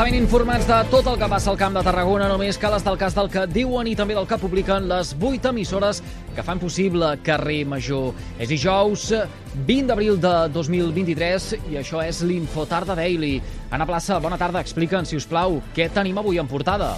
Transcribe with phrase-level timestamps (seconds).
[0.00, 2.94] Estar ben informats de tot el que passa al Camp de Tarragona, només cal estar
[2.94, 6.00] al cas del que diuen i també del que publiquen les 8 emissores
[6.32, 8.14] que fan possible Carrer Major.
[8.40, 9.10] És dijous
[9.68, 13.42] 20 d'abril de 2023 i això és l'Infotarda Daily.
[13.68, 14.64] Anna Plaça, bona tarda.
[14.64, 16.94] Explica'ns, si us plau, què tenim avui en portada.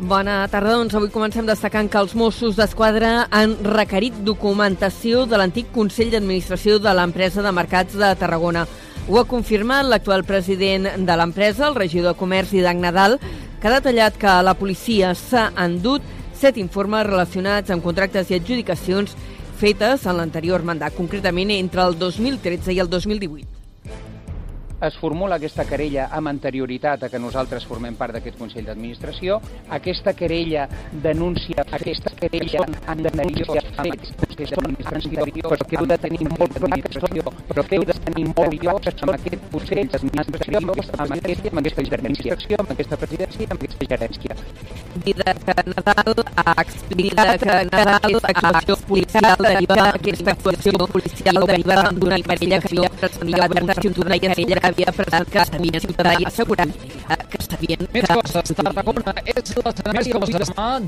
[0.00, 5.68] Bona tarda, doncs avui comencem destacant que els Mossos d'Esquadra han requerit documentació de l'antic
[5.76, 8.64] Consell d'Administració de l'empresa de Mercats de Tarragona.
[9.08, 13.16] Ho ha confirmat l'actual president de l'empresa, el regidor de Comerç i Nadal,
[13.58, 16.02] que ha detallat que la policia s'ha endut
[16.36, 19.16] set informes relacionats amb contractes i adjudicacions
[19.56, 23.56] fetes en l'anterior mandat, concretament entre el 2013 i el 2018
[24.78, 29.40] es formula aquesta querella amb anterioritat a que nosaltres formem part d'aquest Consell d'Administració.
[29.74, 33.64] Aquesta querella denuncia, aquesta querella en denuncia
[34.38, 36.98] des d'administració, però que heu de tenir molt clar que
[37.48, 40.70] però que heu de tenir molt que amb aquest Consell d'Administració, amb,
[41.16, 44.36] aquest, amb aquesta gerència, amb aquesta presidència, amb aquesta gerència.
[45.04, 52.20] Vida que Nadal ha explicat que Nadal l'actuació policial deriva, aquesta actuació policial deriva d'una
[52.28, 56.28] querella que havia presentat la Berta Ciutadana i aquella havia presentat que sabien ciutadà i
[56.30, 56.74] assegurant
[57.32, 58.16] que sabien Més que...
[58.20, 58.52] coses.
[58.58, 60.12] Tarragona és l'escenari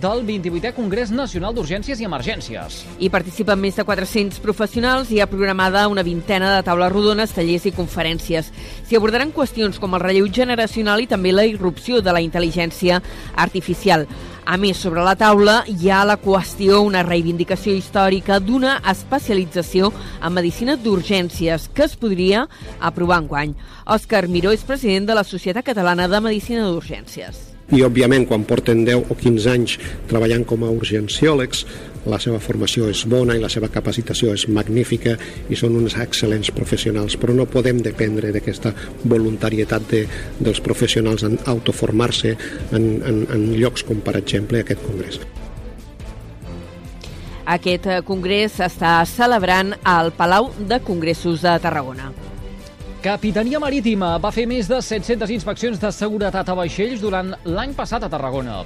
[0.00, 2.80] del 28è Congrés Nacional d'Urgències i Emergències.
[3.00, 7.34] Hi participen més de 400 professionals i hi ha programada una vintena de taules rodones,
[7.36, 8.50] tallers i conferències.
[8.88, 13.00] S'hi abordaran qüestions com el relleu generacional i també la irrupció de la intel·ligència
[13.36, 14.06] artificial.
[14.44, 20.34] A més, sobre la taula hi ha la qüestió, una reivindicació històrica d'una especialització en
[20.34, 22.46] medicina d'urgències que es podria
[22.80, 23.54] aprovar enguany.
[23.86, 28.82] Òscar Miró és president de la Societat Catalana de Medicina d'Urgències i òbviament quan porten
[28.86, 29.76] 10 o 15 anys
[30.10, 31.62] treballant com a urgenciòlegs
[32.08, 35.16] la seva formació és bona i la seva capacitació és magnífica
[35.50, 38.72] i són uns excel·lents professionals, però no podem dependre d'aquesta
[39.04, 40.06] voluntarietat de,
[40.40, 42.36] dels professionals en autoformar-se
[42.72, 45.20] en, en, en llocs com, per exemple, aquest congrés.
[47.50, 52.12] Aquest eh, congrés s'està celebrant al Palau de Congressos de Tarragona.
[53.00, 58.04] Capitania Marítima va fer més de 700 inspeccions de seguretat a vaixells durant l'any passat
[58.04, 58.60] a Tarragona.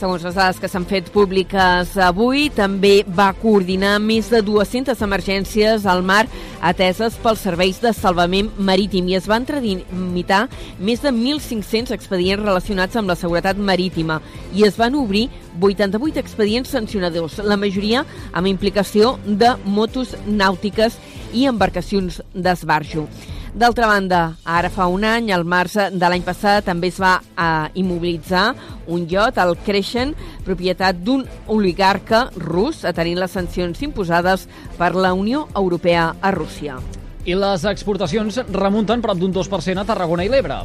[0.00, 5.82] Segons les dades que s'han fet públiques avui, també va coordinar més de 200 emergències
[5.84, 6.22] al mar
[6.64, 10.46] ateses pels serveis de salvament marítim i es van tramitar
[10.78, 14.22] més de 1.500 expedients relacionats amb la seguretat marítima
[14.56, 15.26] i es van obrir
[15.60, 20.96] 88 expedients sancionadors, la majoria amb implicació de motos nàutiques
[21.36, 23.04] i embarcacions d'esbarjo.
[23.50, 27.80] D'altra banda, ara fa un any, al març de l'any passat, també es va eh,
[27.82, 28.52] immobilitzar
[28.86, 30.12] un iot, el Creixen,
[30.46, 34.46] propietat d'un oligarca rus, atenint les sancions imposades
[34.78, 36.78] per la Unió Europea a Rússia.
[37.26, 40.62] I les exportacions remunten prop d'un 2% a Tarragona i l'Ebre.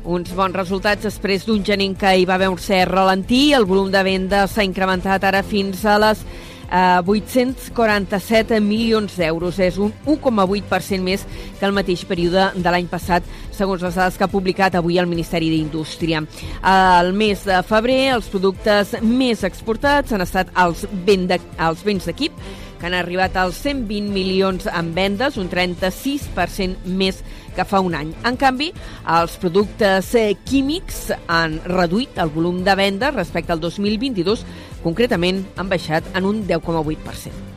[0.00, 3.50] Uns bons resultats després d'un gener que hi va haver un cert ralentí.
[3.52, 6.22] El volum de venda s'ha incrementat ara fins a les
[6.70, 9.58] eh, 847 milions d'euros.
[9.58, 11.26] És un 1,8% més
[11.58, 15.10] que el mateix període de l'any passat, segons les dades que ha publicat avui el
[15.10, 16.22] Ministeri d'Indústria.
[16.62, 22.08] Al mes de febrer, els productes més exportats han estat els, ben de, els béns
[22.08, 22.36] d'equip,
[22.80, 28.12] que han arribat als 120 milions en vendes, un 36% més que fa un any.
[28.26, 28.70] En canvi,
[29.18, 34.44] els productes eh, químics han reduït el volum de venda respecte al 2022,
[34.84, 37.48] concretament han baixat en un 10,8%.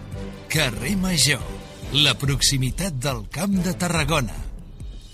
[0.53, 1.41] Carrer Major,
[2.05, 4.43] la proximitat del Camp de Tarragona.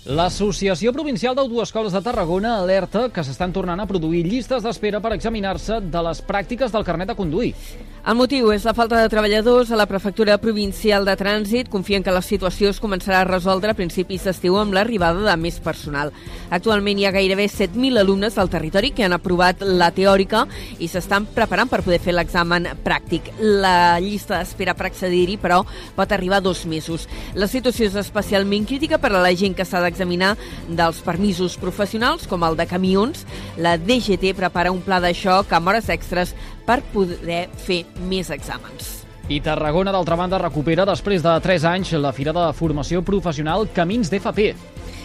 [0.08, 5.76] L'Associació Provincial d'Autoescoles de Tarragona alerta que s'estan tornant a produir llistes d'espera per examinar-se
[5.92, 7.52] de les pràctiques del carnet de conduir.
[8.00, 11.68] El motiu és la falta de treballadors a la Prefectura Provincial de Trànsit.
[11.68, 15.58] Confien que la situació es començarà a resoldre a principis d'estiu amb l'arribada de més
[15.60, 16.08] personal.
[16.48, 20.46] Actualment hi ha gairebé 7.000 alumnes al territori que han aprovat la teòrica
[20.80, 23.28] i s'estan preparant per poder fer l'examen pràctic.
[23.36, 25.60] La llista d'espera per accedir-hi, però,
[25.94, 27.04] pot arribar a dos mesos.
[27.36, 30.38] La situació és especialment crítica per a la gent que s'ha d'examinar
[30.70, 33.26] dels permisos professionals, com el de camions.
[33.60, 36.32] La DGT prepara un pla de xoc amb hores extres
[36.70, 39.00] per poder fer més exàmens.
[39.30, 44.10] I Tarragona, d'altra banda, recupera després de 3 anys la Fira de Formació Professional Camins
[44.10, 44.52] d'FP.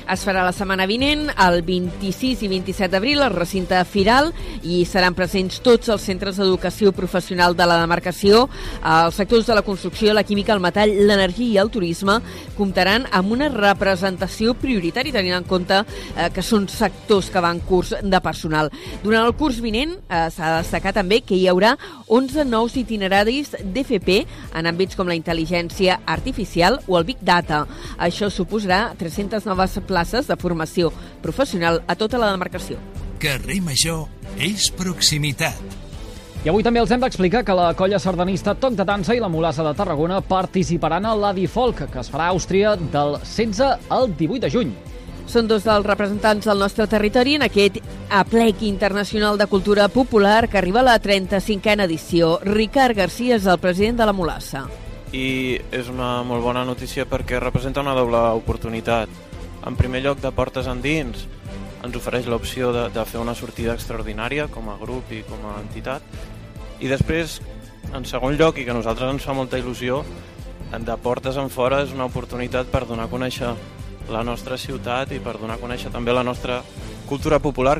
[0.05, 4.27] Es farà la setmana vinent, el 26 i 27 d'abril, al recinte Firal,
[4.61, 8.43] i seran presents tots els centres d'educació professional de la demarcació.
[8.85, 12.19] Els sectors de la construcció, la química, el metall, l'energia i el turisme
[12.53, 17.95] comptaran amb una representació prioritària, tenint en compte eh, que són sectors que van curs
[17.97, 18.69] de personal.
[19.01, 21.73] Durant el curs vinent eh, s'ha de destacar també que hi haurà
[22.13, 24.21] 11 nous itineraris d'FP
[24.53, 27.65] en àmbits com la intel·ligència artificial o el Big Data.
[27.97, 30.91] Això suposarà 300 noves places places de formació
[31.23, 32.77] professional a tota la demarcació.
[33.23, 34.05] Carrer Major
[34.35, 35.61] és proximitat.
[36.45, 39.31] I avui també els hem d'explicar que la colla sardanista Toc de Dansa i la
[39.31, 44.11] Molassa de Tarragona participaran a l'Adi Folk, que es farà a Àustria del 16 al
[44.11, 44.75] 18 de juny.
[45.25, 47.79] Són dos dels representants del nostre territori en aquest
[48.13, 52.35] aplec internacional de cultura popular que arriba a la 35a edició.
[52.45, 54.67] Ricard Garcia és el president de la Molassa.
[55.15, 59.09] I és una molt bona notícia perquè representa una doble oportunitat.
[59.65, 61.25] En primer lloc, de portes endins,
[61.85, 65.57] ens ofereix l'opció de, de fer una sortida extraordinària com a grup i com a
[65.61, 66.05] entitat.
[66.81, 67.39] I després,
[67.93, 70.03] en segon lloc, i que a nosaltres ens fa molta il·lusió,
[70.75, 73.53] de portes en fora és una oportunitat per donar a conèixer
[74.11, 76.61] la nostra ciutat i per donar a conèixer també la nostra
[77.07, 77.79] cultura popular.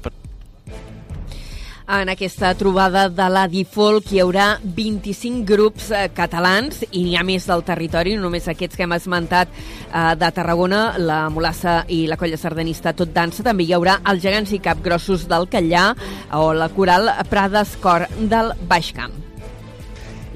[1.86, 7.22] En aquesta trobada de la Difolk hi haurà 25 grups eh, catalans i n'hi ha
[7.28, 12.08] més del territori, no només aquests que hem esmentat eh, de Tarragona, la Molassa i
[12.10, 13.46] la Colla Sardanista Tot Dansa.
[13.46, 15.92] També hi haurà els gegants i capgrossos del Callà
[16.34, 19.25] o la coral Prades Cor del Baix Camp.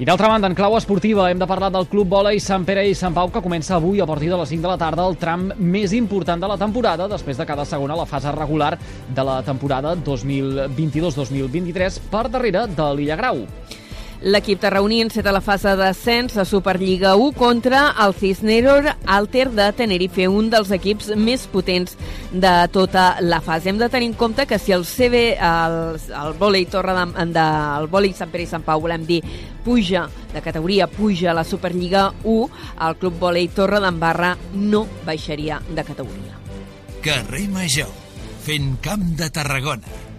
[0.00, 2.94] I d'altra banda, en clau esportiva, hem de parlar del Club Volei Sant Pere i
[2.96, 5.52] Sant Pau, que comença avui a partir de les 5 de la tarda el tram
[5.60, 9.92] més important de la temporada, després de cada segona la fase regular de la temporada
[10.00, 13.44] 2022-2023 per darrere de l'Illa Grau.
[14.20, 20.26] L'equip tarrauní enceta la fase d'ascens a Superliga 1 contra el Cisneros Alter de Tenerife,
[20.28, 21.96] un dels equips més potents
[22.28, 23.70] de tota la fase.
[23.70, 25.78] Hem de tenir en compte que si el CB, el,
[26.20, 27.46] el vòlei Torre de, de,
[27.78, 29.22] el vòlei Sant Pere i Sant Pau, volem dir,
[29.64, 35.62] puja de categoria, puja a la Superliga 1, el Club Vòlei Torre d'Embarra no baixaria
[35.64, 36.36] de categoria.
[37.00, 37.88] Carrer Major,
[38.44, 40.09] fent camp de Tarragona.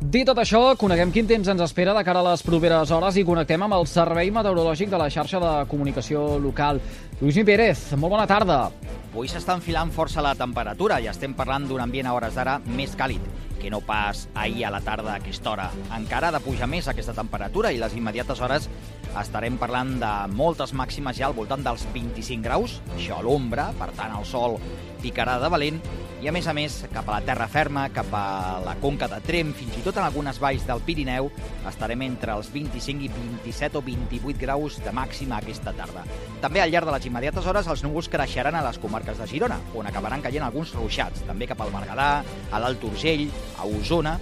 [0.00, 3.24] Dit tot això, coneguem quin temps ens espera de cara a les properes hores i
[3.28, 6.80] connectem amb el Servei Meteorològic de la xarxa de comunicació local.
[7.20, 8.70] Lluís Pérez, molt bona tarda.
[9.10, 12.96] Avui s'està enfilant força la temperatura i estem parlant d'un ambient a hores d'ara més
[12.96, 13.28] càlid
[13.60, 15.68] que no pas ahir a la tarda a aquesta hora.
[15.92, 18.70] Encara ha de pujar més aquesta temperatura i les immediates hores
[19.18, 23.90] estarem parlant de moltes màximes ja al voltant dels 25 graus, això a l'ombra, per
[23.96, 24.58] tant el sol
[25.00, 25.80] picarà de valent,
[26.20, 29.22] i a més a més cap a la terra ferma, cap a la conca de
[29.24, 31.30] Trem, fins i tot en algunes valls del Pirineu,
[31.70, 36.04] estarem entre els 25 i 27 o 28 graus de màxima aquesta tarda.
[36.42, 39.56] També al llarg de les immediates hores els núvols creixeran a les comarques de Girona,
[39.74, 42.10] on acabaran caient alguns ruixats, també cap al Berguedà,
[42.52, 44.18] a l'Alt Urgell, a Osona,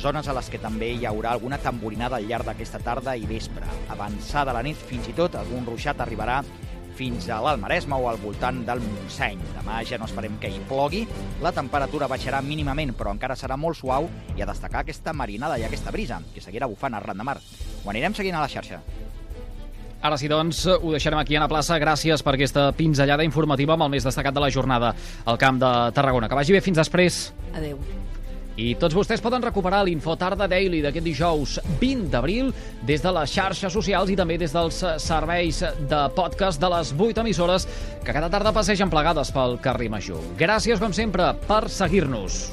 [0.00, 3.66] zones a les que també hi haurà alguna tamborinada al llarg d'aquesta tarda i vespre.
[3.92, 6.42] Avançada la nit, fins i tot algun ruixat arribarà
[6.96, 9.40] fins a l'Alt Maresme o al voltant del Montseny.
[9.58, 11.04] Demà ja no esperem que hi plogui,
[11.44, 15.66] la temperatura baixarà mínimament, però encara serà molt suau i a destacar aquesta marinada i
[15.68, 17.36] aquesta brisa, que seguirà bufant arran de mar.
[17.84, 18.80] Ho anirem seguint a la xarxa.
[20.06, 21.78] Ara sí, doncs, ho deixarem aquí a la plaça.
[21.82, 24.92] Gràcies per aquesta pinzellada informativa amb el més destacat de la jornada
[25.24, 26.28] al Camp de Tarragona.
[26.28, 27.24] Que vagi bé fins després.
[27.56, 27.80] Adeu.
[28.56, 32.48] I tots vostès poden recuperar l'Info Tarda Daily d'aquest dijous 20 d'abril
[32.88, 35.60] des de les xarxes socials i també des dels serveis
[35.90, 37.68] de podcast de les 8 emissores
[38.00, 40.24] que cada tarda passegen plegades pel carrer Major.
[40.40, 42.46] Gràcies, com sempre, per seguir-nos.